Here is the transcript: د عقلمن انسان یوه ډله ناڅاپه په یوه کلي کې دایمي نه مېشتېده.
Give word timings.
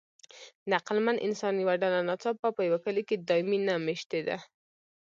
د 0.69 0.71
عقلمن 0.79 1.17
انسان 1.27 1.53
یوه 1.63 1.75
ډله 1.81 1.99
ناڅاپه 2.09 2.47
په 2.55 2.61
یوه 2.67 2.79
کلي 2.85 3.03
کې 3.09 3.15
دایمي 3.27 3.59
نه 3.67 3.75
مېشتېده. 3.85 4.37